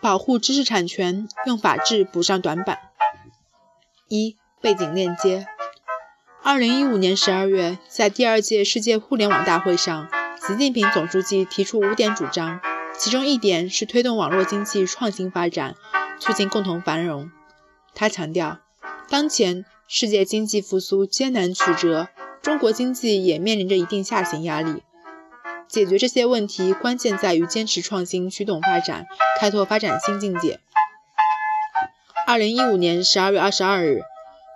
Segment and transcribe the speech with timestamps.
[0.00, 2.78] 保护知识产权，用法治补上短板。
[4.08, 5.46] 一、背景链接。
[6.42, 10.08] 二零一五年十二月，在第二届世界互联网大会上，
[10.40, 12.60] 习近平总书记提出五点主张，
[12.96, 15.74] 其中一点是推动网络经济创新发展，
[16.18, 17.30] 促进共同繁荣。
[17.94, 18.60] 他强调，
[19.10, 22.08] 当前世界经济复苏艰难曲折，
[22.42, 24.82] 中国经济也面临着一定下行压力。
[25.66, 29.06] 解决这些问题，关键在于坚持创新，驱动发展，
[29.40, 30.60] 开拓发展新境界。
[32.26, 34.02] 二零一五年十二月二十二日，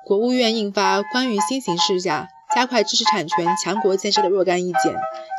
[0.05, 4.93] 国务院印发《关于新形势下加快知识产权强国建设的若干意见》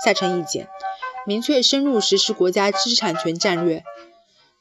[0.04, 0.68] 下沉意见，
[1.28, 3.84] 明确深入实施国家知识产权战略，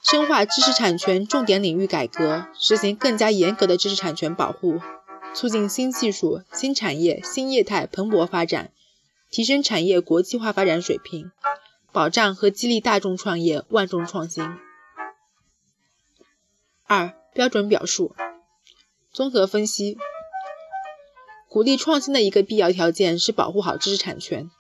[0.03, 4.81] 深化知识产权重点领域改革，实行更加严格的知识产权保护，
[5.33, 8.73] 促进新技术、新产业、新业态蓬勃发展。
[9.31, 11.33] 提升产业国际化发展水平，
[11.91, 14.45] 保障和激励大众创业、万众创新。
[16.87, 18.15] 二、标准表述。
[19.11, 19.97] 综合分析，
[21.49, 24.51] 鼓励创新的一个必要条件是保护好知识产权。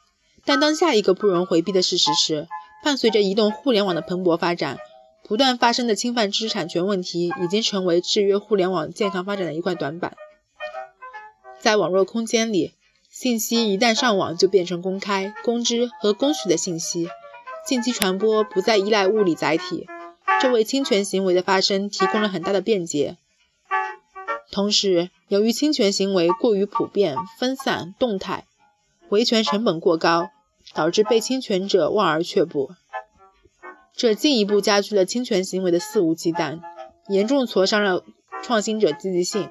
[0.46, 2.48] 但当下一个不容回避的事实是，
[2.82, 4.78] 伴随着移动互联网的蓬勃发展，
[5.32, 10.14] 不断发生的侵犯知识产权问题已经成为制约互联网健康发展的一块短板。
[11.58, 12.74] 在网络空间里。
[13.08, 17.08] 信息一旦上网，就变成公开、公知和公许的信息，
[17.66, 19.86] 信息传播不再依赖物理载体，
[20.42, 23.16] 这为侵权行为的发生提供了很大的便捷。
[24.50, 28.44] 同时，由于侵权行为过于普遍、分散、动态，
[29.08, 30.28] 维权成本过高，
[30.74, 32.72] 导致被侵权者望而却步，
[33.96, 36.60] 这进一步加剧了侵权行为的肆无忌惮，
[37.08, 38.04] 严重挫伤了
[38.42, 39.50] 创新者积极性。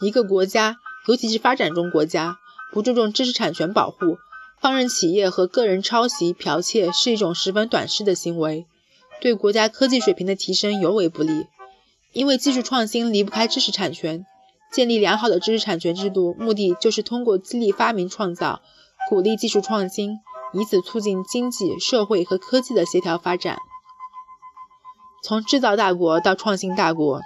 [0.00, 0.76] 一个国家。
[1.06, 2.36] 尤其是发展中国家
[2.70, 4.18] 不注重知识产权保护，
[4.60, 8.66] 放任企业和个人抄袭、剽窃，是一种十分短视的行为，
[9.18, 11.46] 对国家科技水平的提升尤为不利。
[12.12, 14.26] 因为技术创新离不开知识产权，
[14.70, 18.60] 建立良好的知识产权制度，目的就是通过激励发明创造，
[19.08, 20.18] 鼓励技术创新，
[20.52, 23.58] 以此促进经济社会和科技的协调发展。
[25.22, 27.20] 从制造大国到创新大国。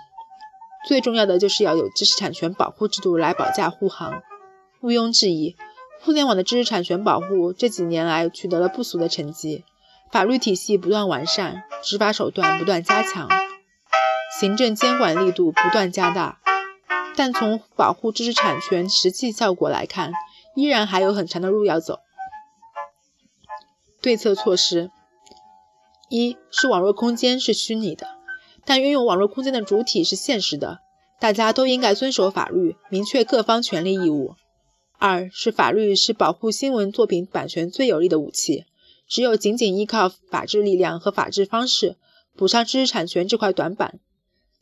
[0.85, 4.21] 最重要的就是要有知识产权保护制度来保驾护航。
[4.81, 5.55] 毋庸置疑，
[6.01, 9.65] 互联网的知识产权保护这几年来取得了不俗的成绩，
[10.11, 13.29] 法律体系不断完善，执法手段不断加强，
[14.41, 16.41] 行政监管力度不断加大。
[17.15, 20.13] 但从保护知识产权实际效果来看，
[20.57, 22.01] 依然还有很长的路要走。
[24.03, 24.91] 对策措施。
[26.09, 28.07] 一是网络空间是虚拟的
[28.67, 30.81] 但拥有网络空间的主体是现实的
[31.19, 34.35] 大家都应该遵守法律明确各方权利义务。
[34.99, 38.67] 二是法律是保护新闻作品版权最有力的武器
[39.09, 41.97] 只有紧紧依靠法治力量和法治方式
[42.37, 44.01] 补上知识产权这块短板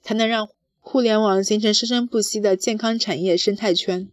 [0.03, 0.49] 才能让
[0.79, 4.09] 互联网形成生生不息的健康产业生态圈。